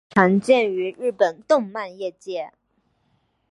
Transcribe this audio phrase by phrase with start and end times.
[0.09, 2.51] 常见于日本动漫业界。